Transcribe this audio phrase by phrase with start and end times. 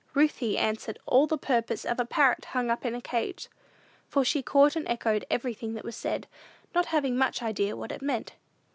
[0.15, 3.49] Ruthie answered all the purpose of a parrot hung up in a cage,
[4.09, 6.25] for she caught and echoed everything that was said,
[6.73, 8.33] not having much idea what it meant.